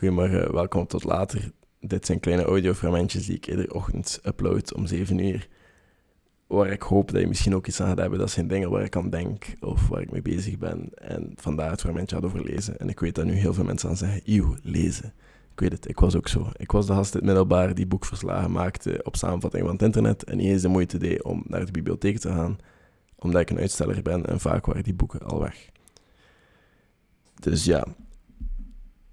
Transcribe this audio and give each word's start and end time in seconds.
Goedemorgen, 0.00 0.52
welkom 0.52 0.86
tot 0.86 1.04
later. 1.04 1.52
Dit 1.80 2.06
zijn 2.06 2.20
kleine 2.20 2.44
audiofragmentjes 2.44 3.26
die 3.26 3.36
ik 3.36 3.46
iedere 3.46 3.74
ochtend 3.74 4.20
upload 4.24 4.74
om 4.74 4.86
7 4.86 5.18
uur. 5.18 5.48
Waar 6.46 6.70
ik 6.70 6.82
hoop 6.82 7.12
dat 7.12 7.20
je 7.20 7.26
misschien 7.26 7.54
ook 7.54 7.66
iets 7.66 7.80
aan 7.80 7.88
gaat 7.88 7.98
hebben. 7.98 8.18
Dat 8.18 8.30
zijn 8.30 8.48
dingen 8.48 8.70
waar 8.70 8.84
ik 8.84 8.96
aan 8.96 9.10
denk 9.10 9.54
of 9.60 9.88
waar 9.88 10.00
ik 10.00 10.10
mee 10.10 10.22
bezig 10.22 10.58
ben. 10.58 10.90
En 10.94 11.32
vandaar 11.36 11.70
het 11.70 11.80
fragmentje 11.80 12.16
had 12.16 12.24
over 12.24 12.44
lezen. 12.44 12.78
En 12.78 12.88
ik 12.88 13.00
weet 13.00 13.14
dat 13.14 13.24
nu 13.24 13.32
heel 13.32 13.54
veel 13.54 13.64
mensen 13.64 13.88
aan 13.88 13.96
zeggen, 13.96 14.20
eeuw, 14.24 14.56
lezen. 14.62 15.12
Ik 15.52 15.60
weet 15.60 15.72
het, 15.72 15.88
ik 15.88 16.00
was 16.00 16.16
ook 16.16 16.28
zo. 16.28 16.50
Ik 16.56 16.70
was 16.70 16.86
de 16.86 16.92
gast 16.92 17.12
in 17.12 17.18
het 17.18 17.26
middelbaar 17.26 17.74
die 17.74 17.86
boekverslagen 17.86 18.52
maakte 18.52 19.00
op 19.02 19.16
samenvatting 19.16 19.64
van 19.64 19.72
het 19.72 19.82
internet. 19.82 20.24
En 20.24 20.36
niet 20.36 20.46
eens 20.46 20.62
de 20.62 20.68
moeite 20.68 20.98
deed 20.98 21.22
om 21.22 21.44
naar 21.46 21.66
de 21.66 21.72
bibliotheek 21.72 22.18
te 22.18 22.28
gaan. 22.28 22.58
Omdat 23.16 23.40
ik 23.40 23.50
een 23.50 23.58
uitsteller 23.58 24.02
ben 24.02 24.26
en 24.26 24.40
vaak 24.40 24.66
waren 24.66 24.82
die 24.82 24.94
boeken 24.94 25.20
al 25.20 25.40
weg. 25.40 25.68
Dus 27.34 27.64
ja, 27.64 27.86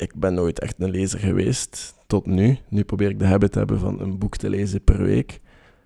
ik 0.00 0.14
ben 0.14 0.34
nooit 0.34 0.60
echt 0.60 0.74
een 0.78 0.90
lezer 0.90 1.18
geweest 1.18 1.94
tot 2.06 2.26
nu. 2.26 2.58
Nu 2.68 2.84
probeer 2.84 3.08
ik 3.08 3.18
de 3.18 3.26
habit 3.26 3.52
te 3.52 3.58
hebben 3.58 3.78
van 3.78 4.00
een 4.00 4.18
boek 4.18 4.36
te 4.36 4.50
lezen 4.50 4.84
per 4.84 5.02
week. 5.02 5.40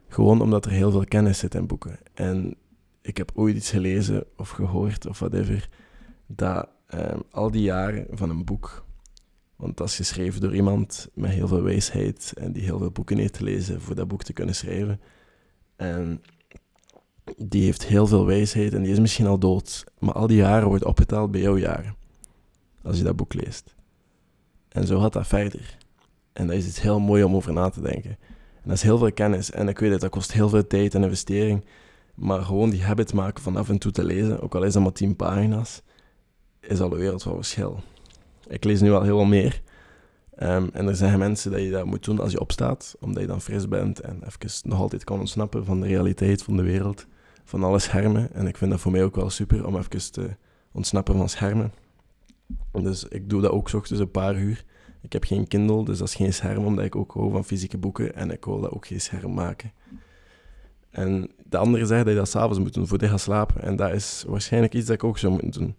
Gewoon 0.08 0.40
omdat 0.40 0.64
er 0.64 0.70
heel 0.70 0.90
veel 0.90 1.04
kennis 1.04 1.38
zit 1.38 1.54
in 1.54 1.66
boeken. 1.66 1.98
En 2.14 2.56
ik 3.02 3.16
heb 3.16 3.30
ooit 3.34 3.56
iets 3.56 3.70
gelezen 3.70 4.24
of 4.36 4.50
gehoord 4.50 5.06
of 5.06 5.18
whatever, 5.18 5.68
dat 6.26 6.68
ehm, 6.86 7.18
al 7.30 7.50
die 7.50 7.62
jaren 7.62 8.06
van 8.10 8.30
een 8.30 8.44
boek, 8.44 8.84
want 9.56 9.76
dat 9.76 9.88
is 9.88 9.96
geschreven 9.96 10.40
door 10.40 10.54
iemand 10.54 11.08
met 11.14 11.30
heel 11.30 11.48
veel 11.48 11.62
wijsheid 11.62 12.32
en 12.36 12.52
die 12.52 12.62
heel 12.62 12.78
veel 12.78 12.90
boeken 12.90 13.18
heeft 13.18 13.36
gelezen 13.36 13.80
voor 13.80 13.94
dat 13.94 14.08
boek 14.08 14.22
te 14.22 14.32
kunnen 14.32 14.54
schrijven. 14.54 15.00
En 15.76 16.22
die 17.36 17.64
heeft 17.64 17.84
heel 17.84 18.06
veel 18.06 18.26
wijsheid 18.26 18.74
en 18.74 18.82
die 18.82 18.92
is 18.92 19.00
misschien 19.00 19.26
al 19.26 19.38
dood, 19.38 19.84
maar 19.98 20.14
al 20.14 20.26
die 20.26 20.36
jaren 20.36 20.68
wordt 20.68 20.84
opgeteld 20.84 21.30
bij 21.30 21.40
jouw 21.40 21.56
jaren. 21.56 21.96
Als 22.82 22.96
je 22.96 23.04
dat 23.04 23.16
boek 23.16 23.34
leest. 23.34 23.74
En 24.74 24.86
zo 24.86 25.00
gaat 25.00 25.12
dat 25.12 25.26
verder. 25.26 25.76
En 26.32 26.46
dat 26.46 26.56
is 26.56 26.66
iets 26.66 26.80
heel 26.80 27.00
mooi 27.00 27.24
om 27.24 27.34
over 27.34 27.52
na 27.52 27.68
te 27.68 27.80
denken. 27.80 28.10
En 28.10 28.64
dat 28.64 28.76
is 28.76 28.82
heel 28.82 28.98
veel 28.98 29.12
kennis. 29.12 29.50
En 29.50 29.68
ik 29.68 29.78
weet 29.78 29.90
het, 29.90 30.00
dat 30.00 30.10
kost 30.10 30.32
heel 30.32 30.48
veel 30.48 30.66
tijd 30.66 30.94
en 30.94 31.02
investering. 31.02 31.64
Maar 32.14 32.42
gewoon 32.42 32.70
die 32.70 32.84
habit 32.84 33.12
maken 33.12 33.42
van 33.42 33.56
af 33.56 33.68
en 33.68 33.78
toe 33.78 33.92
te 33.92 34.04
lezen, 34.04 34.40
ook 34.40 34.54
al 34.54 34.62
is 34.62 34.72
dat 34.72 34.82
maar 34.82 34.92
tien 34.92 35.16
pagina's, 35.16 35.82
is 36.60 36.80
al 36.80 36.92
een 36.92 36.98
wereld 36.98 37.22
van 37.22 37.34
verschil. 37.34 37.80
Ik 38.46 38.64
lees 38.64 38.80
nu 38.80 38.92
al 38.92 39.02
heel 39.02 39.16
veel 39.16 39.24
meer. 39.24 39.62
Ehm, 40.36 40.68
en 40.72 40.88
er 40.88 40.96
zijn 40.96 41.18
mensen 41.18 41.50
dat 41.50 41.60
je 41.60 41.70
dat 41.70 41.84
moet 41.84 42.04
doen 42.04 42.20
als 42.20 42.32
je 42.32 42.40
opstaat, 42.40 42.96
omdat 43.00 43.22
je 43.22 43.28
dan 43.28 43.40
fris 43.40 43.68
bent 43.68 44.00
en 44.00 44.22
even 44.26 44.68
nog 44.70 44.78
altijd 44.80 45.04
kan 45.04 45.18
ontsnappen 45.18 45.64
van 45.64 45.80
de 45.80 45.86
realiteit 45.86 46.42
van 46.42 46.56
de 46.56 46.62
wereld, 46.62 47.06
van 47.44 47.64
alle 47.64 47.78
schermen. 47.78 48.32
En 48.32 48.46
ik 48.46 48.56
vind 48.56 48.70
dat 48.70 48.80
voor 48.80 48.92
mij 48.92 49.04
ook 49.04 49.16
wel 49.16 49.30
super 49.30 49.66
om 49.66 49.76
even 49.76 50.12
te 50.12 50.36
ontsnappen 50.72 51.16
van 51.16 51.28
schermen. 51.28 51.72
Dus 52.72 53.04
ik 53.04 53.30
doe 53.30 53.40
dat 53.40 53.50
ook 53.50 53.68
s 53.68 53.74
ochtends 53.74 54.00
een 54.00 54.10
paar 54.10 54.36
uur. 54.36 54.64
Ik 55.00 55.12
heb 55.12 55.24
geen 55.24 55.48
Kindle, 55.48 55.84
dus 55.84 55.98
dat 55.98 56.08
is 56.08 56.14
geen 56.14 56.34
scherm, 56.34 56.64
omdat 56.64 56.84
ik 56.84 56.96
ook 56.96 57.12
hou 57.12 57.30
van 57.30 57.44
fysieke 57.44 57.78
boeken 57.78 58.14
en 58.14 58.30
ik 58.30 58.44
wil 58.44 58.60
dat 58.60 58.70
ook 58.70 58.86
geen 58.86 59.00
scherm 59.00 59.34
maken. 59.34 59.72
En 60.90 61.30
de 61.44 61.56
andere 61.56 61.86
zegt 61.86 62.04
dat 62.04 62.12
je 62.12 62.18
dat 62.18 62.28
s'avonds 62.28 62.58
moet 62.58 62.74
doen, 62.74 62.86
voordat 62.86 63.06
je 63.06 63.14
gaat 63.14 63.24
slapen. 63.24 63.62
En 63.62 63.76
dat 63.76 63.92
is 63.92 64.24
waarschijnlijk 64.26 64.74
iets 64.74 64.86
dat 64.86 64.94
ik 64.94 65.04
ook 65.04 65.18
zou 65.18 65.32
moeten 65.32 65.50
doen. 65.50 65.74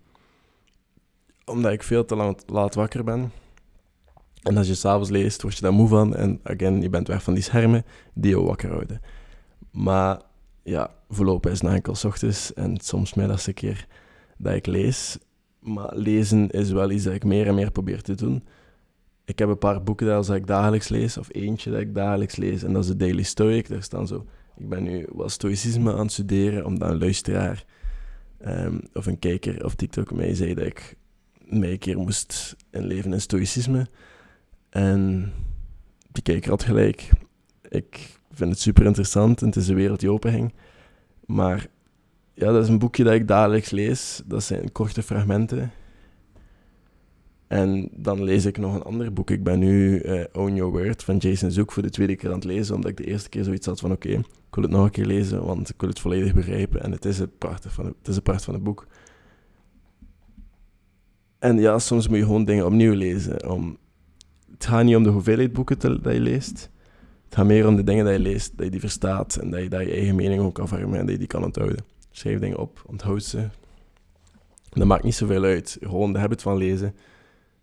Omdat 1.46 1.72
ik 1.72 1.84
veel 1.84 2.06
te 2.06 2.16
lang, 2.16 2.38
laat 2.46 2.76
wakker 2.76 3.04
ben. 3.04 3.32
En 4.42 4.58
als 4.58 4.68
je 4.68 4.74
s'avonds 4.74 5.10
leest, 5.10 5.42
word 5.42 5.56
je 5.56 5.62
daar 5.62 5.74
moe 5.74 5.88
van. 5.88 6.16
En 6.16 6.40
again, 6.44 6.82
je 6.82 6.90
bent 6.90 7.08
weg 7.08 7.24
van 7.24 7.34
die 7.34 7.44
schermen 7.44 7.86
die 8.14 8.30
je 8.30 8.42
wakker 8.42 8.70
houden. 8.70 9.02
Maar 9.72 10.22
ja, 10.64 10.94
voorlopig 11.10 11.52
is 11.52 11.62
het 11.62 11.72
enkel 11.72 11.96
ochtends 12.06 12.54
en 12.54 12.78
soms 12.78 13.14
middags 13.14 13.48
een 13.48 13.54
keer 13.54 13.88
dat 14.38 14.54
ik 14.54 14.66
lees. 14.66 15.18
Maar 15.66 15.96
lezen 15.96 16.50
is 16.50 16.72
wel 16.72 16.92
iets 16.92 17.04
dat 17.04 17.14
ik 17.14 17.24
meer 17.24 17.48
en 17.48 17.56
meer 17.56 17.72
probeer 17.72 18.02
te 18.02 18.16
doen. 18.16 18.44
Ik 19.26 19.40
heb 19.40 19.50
een 19.50 19.58
paar 19.58 19.84
boeken 19.84 20.08
dat 20.08 20.30
ik 20.30 20.48
dagelijks 20.48 20.90
lees, 20.90 21.18
of 21.18 21.28
eentje 21.32 21.72
dat 21.72 21.80
ik 21.80 21.96
dagelijks 21.96 22.36
lees, 22.36 22.64
en 22.64 22.74
dat 22.74 22.84
is 22.84 22.90
de 22.90 22.96
Daily 22.96 23.24
Stoic. 23.24 23.70
Daar 23.70 23.84
staan 23.84 24.08
zo... 24.08 24.26
Ik 24.58 24.70
ben 24.70 24.84
nu 24.84 25.08
wat 25.12 25.32
stoïcisme 25.32 25.92
aan 25.94 26.00
het 26.00 26.12
studeren, 26.12 26.66
omdat 26.66 26.90
een 26.90 27.00
luisteraar 27.00 27.66
um, 28.48 28.82
of 28.94 29.06
een 29.06 29.20
kijker 29.20 29.66
op 29.66 29.72
TikTok 29.72 30.12
mij 30.12 30.36
zei 30.36 30.54
dat 30.54 30.66
ik 30.66 30.96
mij 31.46 31.72
een 31.72 31.80
keer 31.80 31.98
moest 31.98 32.56
inleven 32.72 33.14
in 33.14 33.22
stoïcisme. 33.22 33.88
En 34.70 35.32
die 36.12 36.24
kijker 36.24 36.50
had 36.50 36.64
gelijk. 36.64 37.10
Ik 37.70 38.20
vind 38.32 38.50
het 38.50 38.60
super 38.60 38.86
interessant 38.86 39.42
en 39.42 39.48
het 39.48 39.56
is 39.56 39.68
een 39.68 39.76
wereld 39.76 40.00
die 40.00 40.12
openhing. 40.12 40.54
Maar 41.26 41.68
ja, 42.36 42.52
dat 42.52 42.64
is 42.64 42.70
een 42.70 42.80
boekje 42.80 43.04
dat 43.04 43.14
ik 43.14 43.28
dagelijks 43.28 43.70
lees. 43.70 44.22
Dat 44.26 44.44
zijn 44.44 44.72
korte 44.72 45.04
fragmenten. 45.04 45.72
En 47.48 47.90
dan 47.92 48.24
lees 48.24 48.46
ik 48.46 48.58
nog 48.58 48.76
een 48.76 48.84
ander 48.84 49.14
boek. 49.14 49.30
Ik 49.30 49.44
ben 49.44 49.60
nu 49.60 50.02
uh, 50.02 50.24
Own 50.34 50.56
Your 50.56 50.72
Word 50.72 51.04
van 51.04 51.18
Jason 51.18 51.52
Zoek 51.52 51.72
voor 51.72 51.84
de 51.84 51.90
tweede 51.90 52.16
keer 52.16 52.30
aan 52.30 52.36
het 52.36 52.44
lezen, 52.44 52.76
omdat 52.76 52.92
ik 52.92 52.98
de 52.98 53.06
eerste 53.06 53.30
keer 53.30 53.44
zoiets 53.44 53.66
had 53.66 53.80
van 53.80 53.92
oké, 53.92 54.10
ik 54.10 54.26
wil 54.52 54.64
het 54.64 54.72
nog 54.72 54.84
een 54.84 54.92
keer 54.92 55.06
lezen, 55.06 55.46
want 55.46 55.70
ik 55.70 55.76
wil 55.78 55.90
het 55.90 56.00
volledig 56.00 56.34
begrijpen. 56.34 56.84
En 56.84 56.92
het 56.92 57.06
is 57.06 57.20
het 57.20 57.38
prachtig 57.38 57.74
van 57.74 57.86
het, 57.86 57.96
het 57.98 58.08
is 58.08 58.16
een 58.16 58.22
prachtig 58.22 58.46
van 58.46 58.54
het 58.54 58.64
boek. 58.64 58.88
En 61.40 61.58
ja, 61.58 61.80
soms 61.80 62.08
moet 62.08 62.18
je 62.18 62.24
gewoon 62.24 62.46
dingen 62.46 62.66
opnieuw 62.66 62.94
lezen. 62.94 63.50
Om, 63.50 63.78
het 64.52 64.66
gaat 64.66 64.84
niet 64.84 64.96
om 64.96 65.04
de 65.04 65.10
hoeveelheid 65.10 65.54
boeken 65.54 65.80
dat 65.80 66.14
je 66.14 66.20
leest. 66.20 66.70
Het 67.26 67.36
gaat 67.36 67.46
meer 67.46 67.68
om 67.68 67.76
de 67.76 67.84
dingen 67.84 68.06
dat 68.06 68.14
je 68.14 68.20
leest, 68.20 68.58
dat 68.58 68.66
je 68.66 68.72
die 68.72 68.80
verstaat 68.80 69.36
en 69.36 69.50
dat 69.50 69.62
je 69.62 69.70
daar 69.70 69.84
je 69.84 69.92
eigen 69.92 70.16
mening 70.16 70.42
ook 70.42 70.54
kan 70.54 70.68
vormen 70.68 71.00
en 71.00 71.06
dat 71.06 71.14
je 71.14 71.18
die 71.18 71.28
kan 71.28 71.44
onthouden. 71.44 71.95
Schrijf 72.16 72.40
dingen 72.40 72.58
op, 72.58 72.84
onthoud 72.86 73.24
ze. 73.24 73.48
Dat 74.70 74.88
maakt 74.88 75.04
niet 75.04 75.16
zoveel 75.16 75.44
uit. 75.44 75.78
Gewoon 75.82 76.14
de 76.14 76.20
habit 76.20 76.42
van 76.42 76.58
lezen 76.58 76.96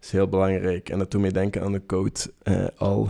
is 0.01 0.11
heel 0.11 0.29
belangrijk. 0.29 0.89
En 0.89 0.99
dat 0.99 1.11
doet 1.11 1.21
mij 1.21 1.31
denken 1.31 1.63
aan 1.63 1.73
de 1.73 1.79
quote: 1.79 2.33
uh, 2.81 3.07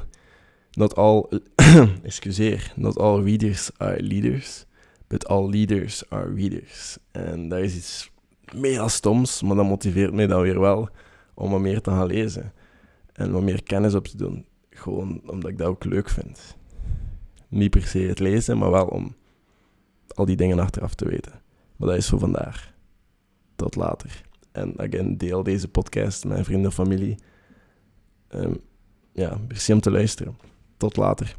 Not 0.73 0.95
all, 0.95 1.25
excuseer, 2.03 2.73
not 2.77 2.99
all 2.99 3.23
readers 3.23 3.71
are 3.77 4.03
leaders, 4.03 4.67
but 5.07 5.27
all 5.27 5.51
leaders 5.51 6.11
are 6.11 6.35
readers. 6.35 6.99
En 7.11 7.49
dat 7.49 7.59
is 7.59 7.77
iets 7.77 8.11
mega 8.55 8.89
stoms, 8.89 9.43
maar 9.43 9.57
dat 9.57 9.67
motiveert 9.67 10.13
mij 10.13 10.27
dan 10.27 10.43
weer 10.43 10.61
wel 10.61 10.89
om 11.35 11.51
wat 11.51 11.61
meer 11.61 11.81
te 11.81 11.91
gaan 11.91 12.07
lezen. 12.07 12.53
En 13.13 13.33
wat 13.33 13.43
meer 13.43 13.63
kennis 13.63 13.95
op 13.95 14.07
te 14.07 14.17
doen. 14.17 14.45
Gewoon 14.71 15.21
omdat 15.27 15.51
ik 15.51 15.59
dat 15.59 15.69
ook 15.69 15.85
leuk 15.85 16.09
vind. 16.09 16.57
Niet 17.49 17.71
per 17.71 17.87
se 17.87 17.99
het 17.99 18.19
lezen, 18.19 18.59
maar 18.59 18.71
wel 18.71 18.87
om 18.87 19.15
al 20.15 20.25
die 20.25 20.37
dingen 20.37 20.59
achteraf 20.59 20.95
te 20.95 21.09
weten. 21.09 21.33
Maar 21.77 21.89
dat 21.89 21.97
is 21.97 22.07
zo 22.07 22.19
vandaar. 22.19 22.75
Tot 23.57 23.77
later. 23.77 24.23
En 24.53 24.79
again, 24.79 25.17
deel 25.17 25.43
deze 25.43 25.69
podcast 25.69 26.25
met 26.25 26.45
vrienden 26.45 26.67
en 26.67 26.73
familie. 26.73 27.19
Um, 28.35 28.61
ja, 29.13 29.39
merci 29.49 29.73
om 29.73 29.81
te 29.81 29.91
luisteren. 29.91 30.37
Tot 30.77 30.97
later. 30.97 31.37